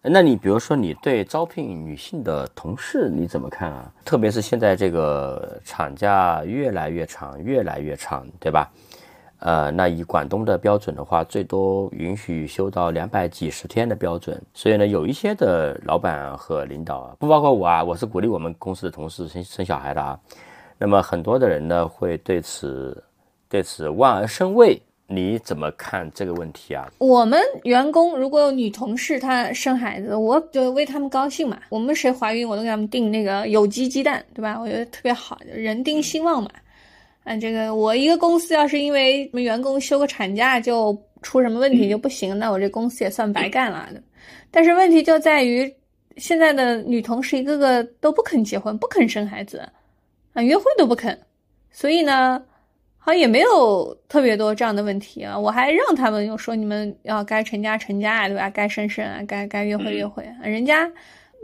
[0.01, 3.89] 那你比如说，你对招聘女性的同事你怎么看啊？
[4.03, 8.69] 特别是现在这个产假越来越长，越来越长，对吧？
[9.39, 14.41] 呃，那以广东的标准的话，最多允许休到两百几十天的标准。
[14.53, 20.19] 所以呢，有一些的老板和领导，不包括我啊，我是鼓励我们公司的同事生生小孩的啊。
[20.77, 23.03] 那么很多的人呢，会对此
[23.47, 24.81] 对此望而生畏。
[25.09, 26.85] 你怎么看这个问题啊？
[26.97, 31.57] 我们员工如果有女同事她生孩子，我就为他们高兴嘛。
[31.69, 34.59] 我们谁怀孕，我都给他们订那个有机鸡蛋，对吧？
[34.59, 36.49] 我觉得特别好，人丁兴旺嘛。
[37.27, 43.89] 啊，这个我一个公司要是因为什么员工休个产假就出什么问题就不行，那我这公司也算白干了。
[44.49, 45.69] 但是问题就在于，
[46.15, 49.57] 现在的女同事一个个都不肯结婚，不肯生孩子，
[50.31, 51.19] 啊，约会都不肯，
[51.69, 52.41] 所以呢，
[52.97, 55.37] 好像也没有特别多这样的问题啊。
[55.37, 58.49] 我还让他们又说你们要该成家成家啊，对吧？
[58.49, 60.89] 该生生啊，该该约会约会啊，人家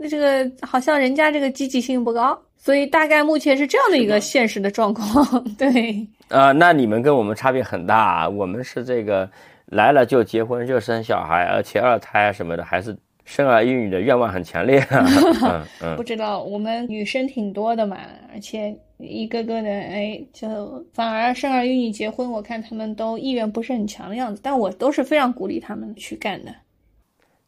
[0.00, 2.40] 那这个好像人家这个积极性不高。
[2.64, 5.04] 所以大概目前是这样的一个现实的状况，
[5.58, 6.06] 对。
[6.28, 9.30] 呃，那你们跟我们差别很大，我们是这个
[9.66, 12.96] 来了就结婚就生小孩，而且二胎什么的还是
[13.26, 14.82] 生儿育女的愿望很强烈。
[14.90, 17.98] 嗯嗯，不知道我们女生挺多的嘛，
[18.32, 24.40] 而且一个个的，哎，就反而生儿育女、结婚，我看他们都意愿不是很强的样子。
[24.42, 26.50] 但我都是非常鼓励他们去干的。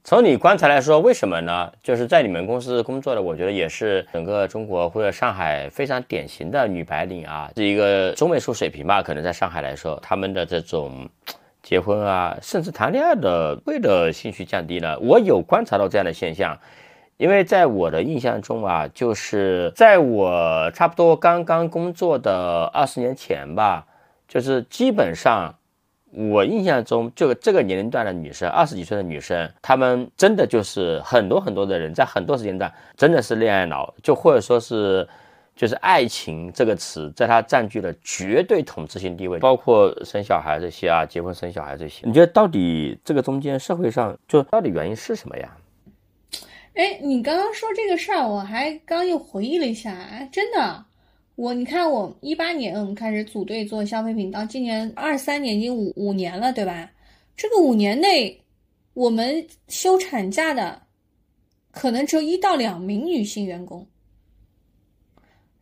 [0.07, 1.73] 从你观察来说，为什么呢？
[1.83, 9.03] 就是在你们公司工作的，我觉得也是整个中国或者上海非常典型的女白领啊，是一个中位数水平吧。
[9.03, 11.09] 可能在上海来说，他们的这种
[11.61, 14.97] 结婚啊，甚至谈恋爱的会的兴趣降低了。
[15.01, 16.57] 我有观察到这样的现象，
[17.17, 23.85] 因为在我的印象中啊，就是在我差不多刚刚工作的二十年前吧，
[24.29, 25.53] 就是基本上。
[26.17, 35.07] 我印象中，就这个年龄段的女生，二十几岁的女生，她们真的就是很多很多的人，在很多时间段真的是恋爱脑，就或者说是，
[35.55, 42.07] 就是爱情这个词，在她占据了绝对统治性地位，包括生小孩这些啊，结婚生小孩这些。
[42.07, 45.55] 你觉得到底这个中间社会上就到底原因是什么呀？
[46.77, 50.85] 哎，你刚刚说这个事儿，我还刚又回忆了一下，哎，真的。
[51.37, 56.91] 我你看，我一八年我们开始组队做消费品，到今年二三年已经五五年了，对吧？
[57.37, 58.41] 这个五年内，
[58.95, 60.81] 我们休产假的
[61.71, 63.87] 可能只有一到两名女性员工。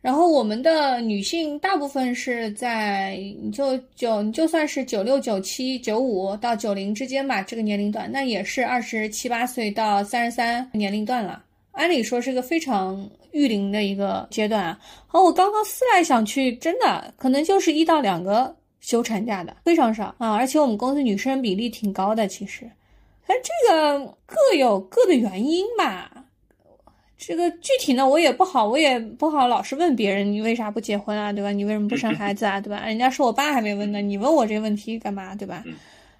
[0.01, 11.44] 然后我们的女性大部分是在你就九你就算是九六九七九五到九零之间吧，这个年龄段，那也是二十七八岁到三十三年龄段了。
[11.75, 13.09] 按理说是个非常。
[13.35, 22.71] 育龄的一个阶段啊，好，我刚刚思来想去，真的可能就是一到两个休产假的，非常少啊，而且我们公司女生比例挺高的，其实，
[23.27, 26.09] 但这个各有各的原因吧，
[27.17, 31.51] 这个具体呢我也不好，我也不好老是问别人你为啥不结婚啊，对吧？
[31.51, 32.85] 你为什么不生孩子啊，对吧？
[32.85, 35.61] 人家说我爸还没问呢，你问我这问题干嘛，对吧？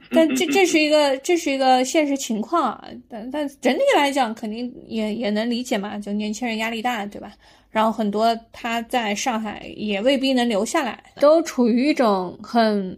[0.13, 7.33] 但这这是一个这是一个现实情况啊，但但整体来讲，肯定也也能理解嘛，就年轻人压力大，对吧？
[7.71, 12.97] 然后很多他在上海也未必能留下来，都处于一种很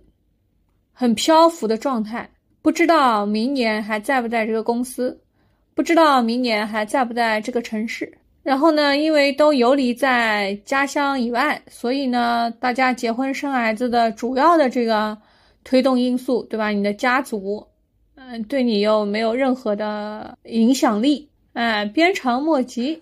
[0.92, 2.30] 很漂浮的状态，
[2.62, 5.18] 不知道明年还在不在这个公司，
[5.74, 8.12] 不知道明年还在不在这个城市。
[8.44, 15.18] 然后呢，因为都游离在家乡以外，所以呢，大家结婚生孩子的主要的这个。
[15.68, 16.70] 推动因素，对吧？
[16.70, 17.68] 你的家族，
[18.16, 22.98] 嗯，对你又没有任何的影响力，哎，鞭长莫及。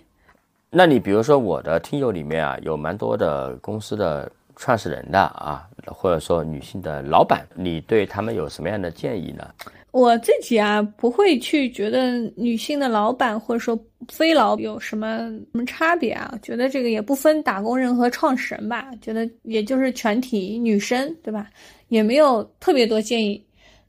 [0.71, 9.47] 那你比如说，我的听友里面啊，有蛮多的公司的创始人的啊，或者说女性的老板，你对他们有什么样的建议呢？
[9.91, 15.19] 我自己啊，不会去觉得女性的老板或者说非老有什么
[15.53, 21.49] 什么差别啊，觉得这个也不分打工人和创始人吧，觉得也就是全体女生，对吧？
[21.87, 23.41] 也没有特别多建议，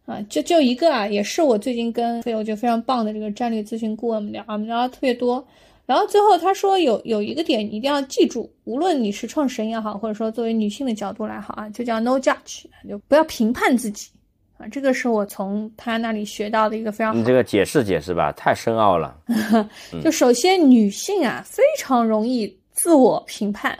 [0.05, 5.45] 啊，就就一个啊，也是我最近跟我觉得非常棒的这个战略咨询顾问们聊，我们聊的特别多。
[5.87, 14.11] 然后最后他说有有一个点一定要记住，无论你是创始人也好，或者说作为女性的角度来好啊，就叫 no judge，就不要评判自己
[14.59, 14.66] 啊。
[14.68, 17.16] 这个是我从他那里学到的一个非常。
[17.16, 19.16] 你这个解释解释吧，太深奥了。
[20.03, 23.79] 就首先女性啊，非常容易自我评判。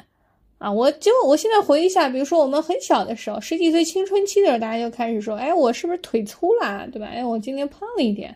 [0.59, 7.07] 啊，我就我现在回忆一下，比如说我们很小的时候，十几岁青春期的时候，大家就开始说，哎，我是不是腿粗了，对吧？
[7.12, 8.35] 哎，我今天胖了一点，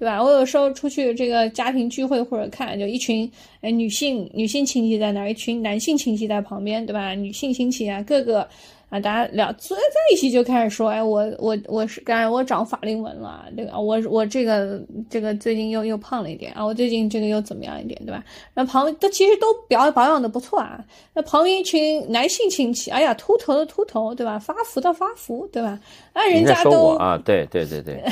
[0.00, 0.22] 对吧？
[0.22, 7.14] 我有时候出去这个家庭聚会或者看，就一群哎女性女性亲戚在那儿，一群男性亲戚在旁边，对吧？
[7.14, 8.48] 女性亲戚啊，各个。
[8.90, 9.82] 啊，大家聊坐在
[10.12, 18.24] 一起就开始说，哎，我我我是刚才我长法令纹了，对吧我我这个这个最近又又胖了一点啊，我最近这个又怎么样一点，对吧？
[18.52, 20.84] 那旁都其实都表保养的不错啊。
[21.14, 24.40] 那旁边一群男性亲戚，哎呀，秃头的秃头，对吧？
[24.40, 25.78] 发福的发福，对吧？
[26.12, 28.02] 啊， 人家都啊，对对对对，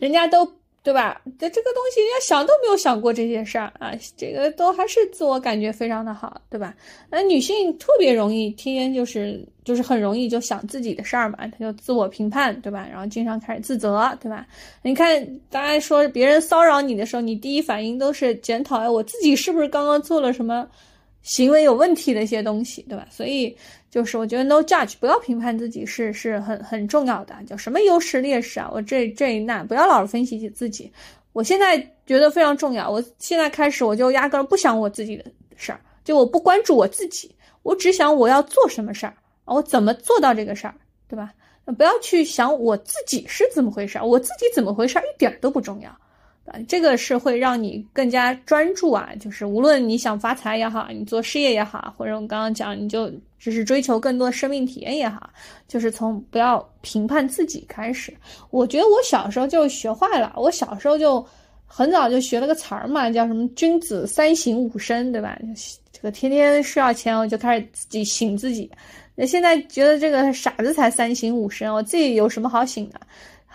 [0.00, 0.48] 人家都。
[0.86, 1.20] 对吧？
[1.36, 3.90] 这这个东西，人家想都没有想过这些事儿啊！
[4.16, 6.72] 这个都还是自我感觉非常的好，对吧？
[7.10, 12.86] 那女性特别容易天天就是就是很容易就想自己的事儿嘛，她就自我评判，对吧？
[12.88, 14.46] 然后经常开始自责，对吧？
[14.80, 20.68] 你看，大家说别人骚扰你的时候，你第一反应都是检讨，哎，我自己是不是刚刚做了什么
[21.22, 23.08] 行为有问题的一些东西，对吧？
[23.10, 23.56] 所以。
[23.96, 28.70] 就是我觉得 no judge，不要评判自己是是很很重要的，叫什么优势劣势啊？
[28.70, 30.92] 我这这一那不要老是分析起自己。
[31.32, 35.24] 我现在觉得非常重要，我现在开始我就压根不想我自己的
[35.56, 40.74] 事儿，就我不关注我自己，我只想我要做什么事儿啊，我怎么做到这个事儿，
[41.08, 41.32] 对吧？
[41.78, 45.90] 不要去想我自己是怎么回事儿，我自己怎么回事儿一点都不重要。
[46.46, 55.28] 啊，这个是会让你更加专注啊，就是无论你想发财也好，你做事业也好，或者我刚刚讲，你就只是追求更多生命体验也好，
[55.66, 58.14] 就是从不要评判自己开始。
[58.50, 61.24] 我觉得我小时候就学坏了，我小时候就
[61.66, 65.36] 很早就学了个词儿嘛，叫什么“君子三省吾身”，对吧？
[65.92, 68.70] 这个天天睡觉前我就开始自己醒自己。
[69.14, 73.00] 那现在觉得这个傻子才三省吾身，我自己有什么好醒的？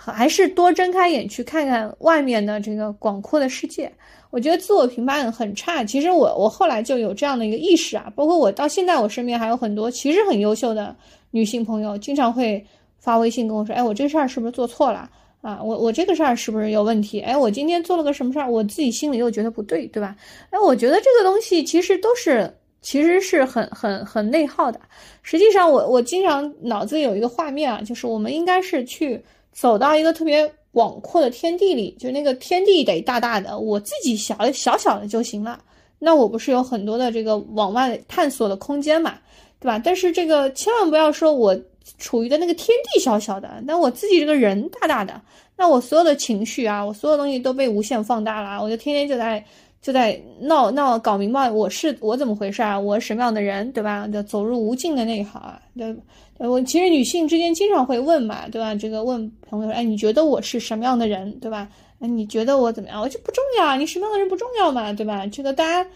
[0.03, 3.91] 还是多睁开眼去看看外面的这个广阔的世界。
[4.31, 5.83] 我觉得自我评判很差。
[5.83, 10.95] 其实我我后来就有这样的一个意识啊，包括我到现在我身边还有很多其实很优秀的
[11.31, 12.65] 女性朋友，经常会
[12.97, 15.09] 发微信跟我说：“哎，我这事儿是不是做错了
[15.41, 15.61] 啊？
[15.61, 17.19] 我我这个事儿是不是有问题？
[17.19, 20.15] 哎，我今天做了个什么事儿，我自己心里又觉得不对，对吧？
[20.49, 22.49] 哎，我觉得这个东西其实都是
[22.81, 24.79] 其实是很很很内耗的。
[25.23, 30.51] 实际上，我我经常脑子里有一个画面啊，就是我们应该是去走到一个特别。
[30.73, 35.61] 广阔的天地里，就那个天地得大大的，我自己小小小的就行了。
[35.99, 39.15] 那我不是有很多的这个往外探索的空间嘛，
[39.59, 39.77] 对吧？
[39.77, 41.53] 但是这个千万不要说我
[41.97, 45.21] 处于的那个天地小小的，那我自己这个人大大的，
[45.57, 49.43] 那我所有的情绪啊，我所有东西都被无限放大了，我就天天就在
[49.81, 54.07] 就在闹闹搞明白我是我怎么回事啊，我什么样的人，对吧？
[54.07, 55.95] 就走入无尽的那一行啊，对。
[56.37, 58.73] 我其实女性之间经常会问嘛，对吧？
[58.73, 61.69] 这个问朋友，哎，你觉得我是什么样的人，对吧？
[61.99, 62.99] 哎，你觉得我怎么样？
[62.99, 65.27] 我就不重要，你什么样的人不重要嘛，对吧？
[65.27, 65.87] 这个大家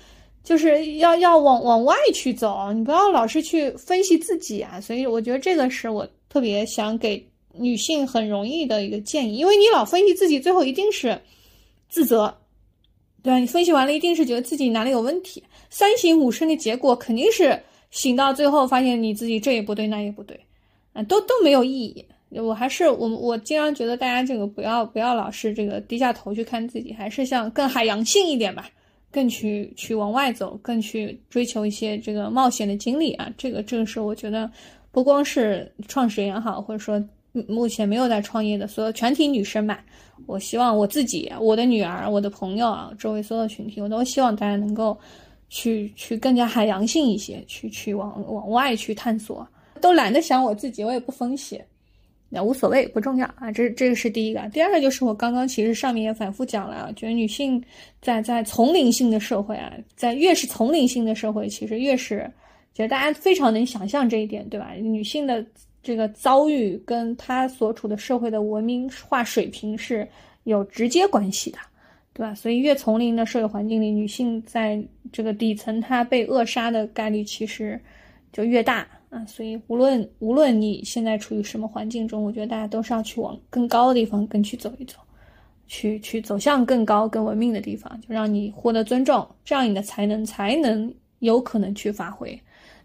[0.43, 4.79] 就是要要往往外去走，你不要老是去分析自己啊。
[4.79, 11.19] 所以我觉得这个是我特别想给女性很容易的一个建议，因为你老分析自己，最后一定是
[11.89, 12.31] 自责，
[13.25, 13.37] 对吧？
[13.39, 17.59] 你分析完了，一定是觉得自己哪里有问题，三省吾身的结果肯定是。
[17.91, 20.37] 醒到最后，发现你自己这也不对，那也不对，
[20.91, 22.05] 啊，都都没有意义。
[22.41, 28.67] 我还是我我经常觉得大家这个不要不要老是这个低下头去看自己，还是像更海洋性一点吧，
[29.11, 33.31] 更去去往外走，更去追求一些这个冒险的经历啊。
[33.37, 34.51] 这个这个是我觉得
[34.91, 37.01] 不光是创始人也好，或者说
[37.47, 39.79] 目前没有在创业的所有全体女生嘛，
[40.25, 44.97] 我希望我自己、我的女儿、我的朋友啊，周围所有群体，我都希望大家能够。
[45.47, 49.47] 去去更加海洋性一些，去去往往外去探索，
[49.79, 51.61] 都懒得想我自己，我也不分析，
[52.29, 53.51] 那无所谓，不重要啊。
[53.51, 57.63] 这这个是第一个，第二个就是我刚刚其实上面也反复讲了，觉得女性
[58.01, 62.29] 在在丛林性的社会啊，在越是丛林性的社会，其实越是
[62.73, 64.71] 觉得大家非常能想象这一点，对吧？
[64.73, 65.45] 女性的
[65.85, 70.07] 这个遭遇跟她所处的社会的文明化水平是
[70.43, 71.59] 有直接关系的。
[72.17, 72.33] 对吧？
[72.33, 77.77] 所以越丛林的社会环境里，女性在这个底层，她被扼杀的概率其实
[78.31, 79.25] 就越大啊。
[79.25, 84.97] 所以无论无论你现在处于什么环境中，我觉得大家都是要去往更高的地方更去走一走，
[85.67, 92.39] 去去走向更高更文明的地方，就让你获得尊重，这样你的才能才能有可能去发挥。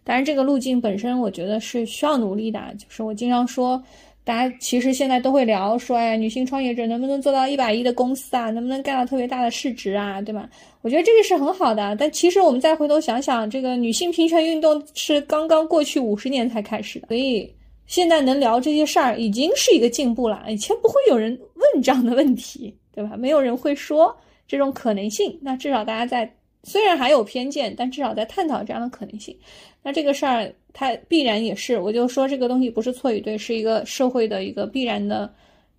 [0.04, 3.82] 当然，这个路径本身我觉得是需要努力的，就是我经常说。
[4.22, 8.50] 大家其实现在都会聊说，哎，女性创业者能不能做到一百亿的公司啊？
[8.50, 10.20] 能不能干到特别大的市值啊？
[10.20, 10.48] 对吧？
[10.82, 11.96] 我觉得这个是很好的。
[11.96, 17.50] 但其实我们再回头想想，这个女性平权运动是刚刚过去五十年才开始的，所以
[17.86, 20.44] 现在能聊这些事儿已经是一个进步了。
[20.48, 23.16] 以前不会有人问这样的问题，对吧？
[23.16, 24.14] 没有人会说
[24.46, 25.36] 这种可能性。
[25.40, 26.30] 那至少大家在
[26.62, 29.36] 虽然还有偏见，但至少在探讨这样的可能性。
[29.82, 30.52] 那这个事儿。
[30.72, 35.28] 它必然也是，我就说这个东西不是错与对，是一个社会的一个必然的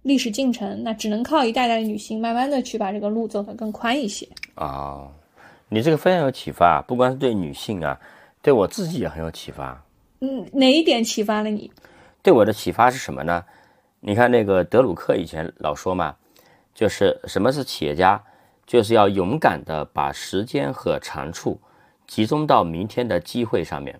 [0.02, 0.84] 历史进程。
[0.84, 4.28] 那只能靠一代代的女性，慢慢的去把这个路走得更宽一些。
[4.54, 5.08] 啊，
[5.70, 7.98] 你这个非常有启发，不光是对女性啊，
[8.42, 9.82] 对我自己也很有启发。
[10.20, 11.72] 嗯，哪一点启发了你？
[12.22, 13.46] 对我的启发是什么呢？
[14.02, 16.14] 你看那个德鲁克以前老说嘛，
[16.76, 18.22] 就是什么是企业家，
[18.66, 21.60] 就是要勇敢的把时间和长处
[22.08, 24.00] 集中到明天的机会上面。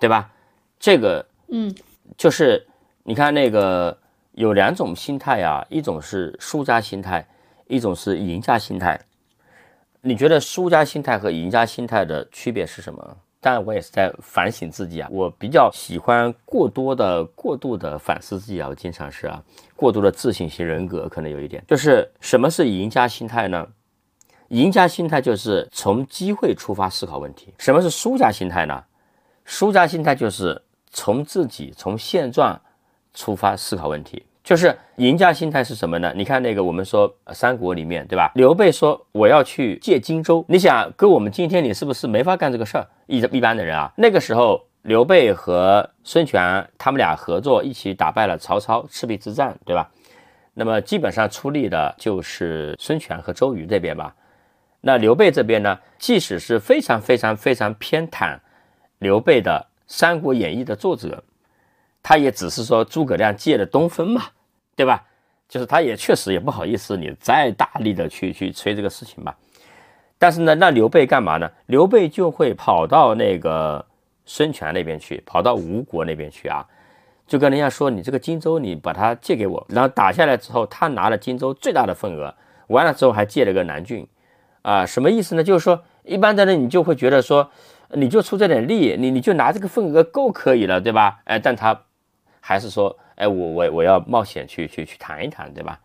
[0.00, 0.32] 对吧？
[0.80, 1.72] 这个，嗯，
[2.16, 2.66] 就是
[3.04, 3.96] 你看那个
[4.32, 7.24] 有两种心态啊，一种是输家心态，
[7.68, 9.00] 一种是赢家心态。
[10.00, 13.16] 你觉得输家心态和赢家心态的区别是什么？
[13.42, 15.08] 当然，我也是在反省自己啊。
[15.10, 18.68] 我比较喜欢过多的、过度的反思自己啊。
[18.68, 19.42] 我经常是啊，
[19.74, 21.60] 过度的自信型人格可能有一点。
[21.66, 23.66] 就是什么是赢家心态呢？
[24.50, 27.52] 赢家心态就是从机会出发思考问题。
[27.58, 28.84] 什么是输家心态呢？
[29.44, 32.60] 输家心态就是从自己从现状
[33.12, 36.12] 出发思考问题，就是赢家心态是什么呢？
[36.16, 38.32] 你看那个我们说三国里面，对吧？
[38.34, 42.86] 刘备说我要去借荆州，你想搁我们今天，你是不是没法干这个事儿？
[43.06, 49.88] 一一般的人啊，那个时候刘备和孙权他们俩合作一起打败了曹操，赤壁之战，对吧？
[50.54, 54.14] 那么基本上出力的就是孙权和周瑜这边吧。
[54.80, 58.36] 那刘备这边呢，即使是非常非常非常偏袒。
[58.98, 61.22] 刘备的《三国演义》的作者，
[62.02, 64.22] 他也只是说诸葛亮借了东风嘛，
[64.74, 65.04] 对吧？
[65.48, 69.36] 就是他也确实也不好意思你再大力的去去吹这个事情吧。
[70.18, 71.50] 但是呢，那刘备干嘛呢？
[71.66, 73.84] 刘备就会跑到那个
[74.24, 76.64] 孙权那边去，跑到吴国那边去啊，
[77.26, 82.34] 就跟人家说：“你这个荆州，你把它借给我。”然后打下来之后，他拿了荆州最大的份额，
[82.68, 84.06] 完了之后还借了个南郡，
[84.62, 85.42] 啊，什么意思呢？
[85.42, 87.50] 就是说，一般的人你就会觉得说，
[87.90, 91.20] 你就出这点力，你你就拿这个份额够可以了，对吧？
[91.24, 91.82] 哎，但他
[92.42, 92.94] 还是说。
[93.14, 95.78] 哎，我我我要冒险去去去谈一谈，对吧？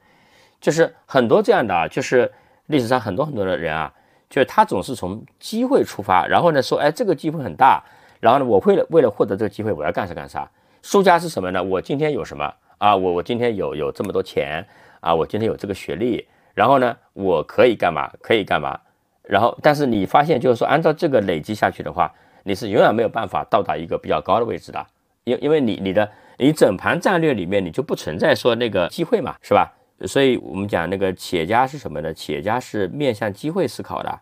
[0.60, 2.32] 就是很多这样的啊，就是
[2.68, 3.94] 历史上很多很多的人啊，
[4.28, 7.84] 就是他总是从机会出发，然后呢说，哎，这个机会很大，
[8.20, 10.50] 然后呢，我为了为了获得这个机会，我要干啥干啥。
[10.82, 11.62] 输家是什么呢？
[11.62, 12.96] 我今天有什么啊？
[12.96, 14.66] 我我今天有有这么多钱
[15.02, 15.14] 啊？
[15.14, 18.10] 我今天有这个学历，然后呢，我可以干嘛？
[18.22, 18.80] 可以干嘛？
[19.22, 22.12] 然后，但是你发现就是说，按照这个累积下去的话，
[22.44, 24.84] 你是永远没有办法到达一个比较高的位置的，
[25.32, 26.10] 因因为你你的。
[26.40, 29.74] 你整盘战略里面，你就不存在说那个机会嘛，是吧？
[30.06, 32.14] 所以我们讲那个企业家是什么呢？
[32.14, 34.20] 企业家是面向机会思考的，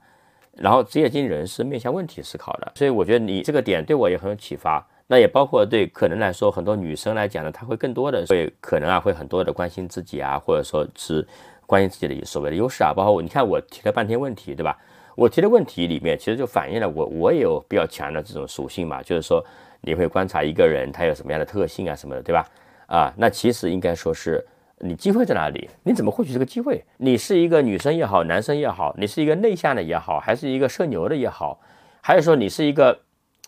[0.54, 2.72] 然后职业经理人是面向问题思考的。
[2.76, 4.82] 所以我觉得你这个点对我也很有启发。
[5.08, 11.28] 那也包括对可能来说，很多女生来讲呢，她会更多的会可能啊，会很多的关心自己啊，或者说是
[11.66, 12.94] 关心自己的所谓的优势啊。
[12.96, 14.78] 包括，你看我提了半天问题，对吧？
[15.18, 19.46] 我提的问题里面，其实就反映了我我也有比较强的这种属性嘛，就是说。
[19.86, 22.44] 你会观察一个人他有什么样的特性啊什么的，对吧？
[22.88, 24.44] 啊，那其实应该说是
[24.80, 25.70] 你机会在哪里？
[25.84, 26.84] 你怎么获取这个机会？
[26.98, 31.60] 你是一个女生也好，男生也好，你是一个内向的也好，还是一个社牛的也好，
[32.02, 33.00] 还是说你是一个，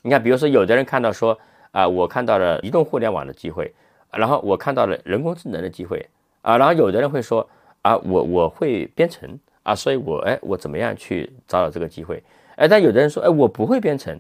[0.04, 1.38] 你看，比如说有的人看到说
[1.72, 3.74] 啊，我看到了移动互联网的机会，
[4.12, 6.06] 然后我看到了人工智能的机会
[6.44, 7.48] 啊，然后有的人会说
[7.82, 12.24] 啊，我我会编程啊，所以我哎，我怎么样去找到这个机会？
[12.56, 14.20] 哎，但有的人说哎，我不会编程。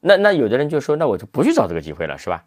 [0.00, 2.44] 那那有的人就说，那我就不去找这个机会了，是吧？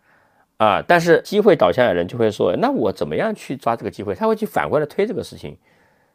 [0.57, 4.13] 啊，但是机会导向的人就会说，那我怎么样去抓这个机会？
[4.13, 5.57] 他会去反过来推这个事情，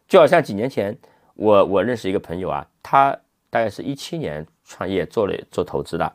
[0.06, 0.94] 就好像几年前
[1.34, 3.10] 我我认识一个朋友啊，他
[3.48, 6.12] 大概是一七年创业做了做投资的，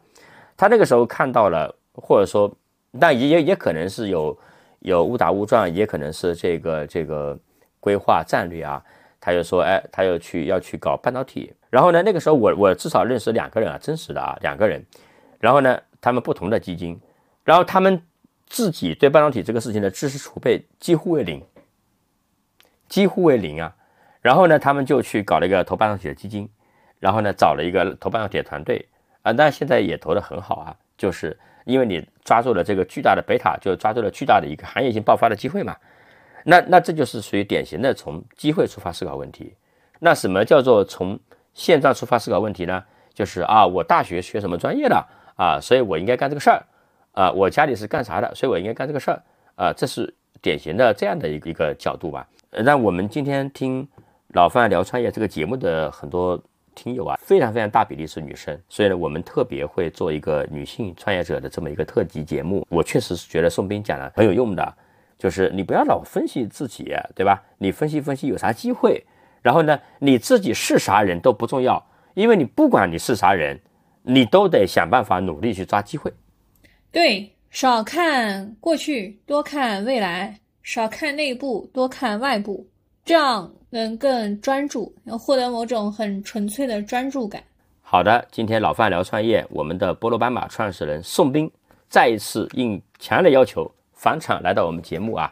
[0.55, 2.51] 他那个时候看到了，或者说，
[2.99, 4.37] 但也也也可能是有
[4.81, 7.35] 有误打误撞，也可能是这个这个
[7.79, 8.79] 规划战略啊，
[9.19, 14.85] 他就说，哎，他又去要去搞半导体，然后呢，那个时候我我至少认识两个人啊，真实的啊，两个人。
[15.39, 16.99] 然后呢，他们不同的基金，
[17.43, 18.01] 然后他们
[18.45, 21.43] 自己对半导体这个事情的知识储备几乎为零，
[22.87, 23.75] 几乎为零啊。
[24.21, 26.49] 然后呢，他们就去搞了一个投半导体的基金，
[26.99, 28.85] 然后呢，找了一个投半导体的团队
[29.21, 30.75] 啊，那现在也投得很好啊。
[30.97, 35.77] 就是因为你抓住了这个巨大的贝塔，就抓住了巨大的一个行业性爆发的机会嘛。
[36.43, 39.55] 那那这就是属于典型的从机会出发思考问题。
[39.99, 41.17] 那什么叫做从
[41.53, 42.83] 现状出发思考问题呢？
[43.13, 45.05] 就是啊，我大学学什么专业的？
[45.39, 46.61] 啊，所以我应该干这个事儿，
[47.13, 49.23] 啊，我家里是干啥的，所以我应该干这个事儿，
[49.55, 52.27] 啊，这是典型的这样的一个一个角度吧。
[52.51, 53.87] 那我们今天听
[54.33, 56.37] 老范聊创业这个节目的很多
[56.75, 62.67] 听友啊，非常非常大比例是女生，所以呢，我们特别会做一个女性创业者的这么一个特辑节目。
[62.69, 64.73] 我确实是觉得宋斌讲的很有用的，
[65.17, 67.41] 就是你不要老分析自己，对吧？
[67.57, 69.01] 你分析分析有啥机会，
[69.41, 71.81] 然后呢，你自己是啥人都不重要，
[72.13, 73.57] 因为你不管你是啥人。
[74.03, 76.11] 你都得想办法努力去抓机会，
[76.91, 80.33] 对，少看过去，多看未来；
[80.63, 82.65] 少看内部，多看外部，
[83.05, 87.43] 这样能更专注，能获得某种很纯粹的专注感。
[87.81, 91.51] 好的，今天老范聊创业，我们的波罗斑马创始人宋斌
[91.87, 95.31] 再一次应强烈要求返场来到我们节目啊，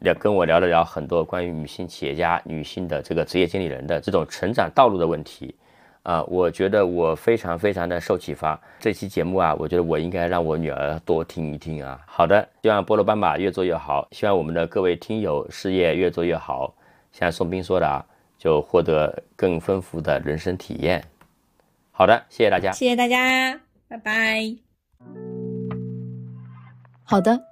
[0.00, 5.54] 聊跟我聊了聊很多关于女性企业家、女性的这个职业经理人的这种成长道路的问题。
[6.02, 8.60] 啊，我觉得我非常非常的受启发。
[8.80, 12.00] 这期节目啊，我觉得我应该让我女儿多听一听啊。
[12.06, 16.74] 好的，希望菠萝斑马越做越好，希望我们的各位听友事业越做越好。
[17.12, 18.04] 像宋斌说的啊，
[18.36, 21.04] 就获得更丰富的人生体验。
[21.92, 24.56] 好的，谢谢大家，谢谢大家，拜拜。
[27.04, 27.51] 好的。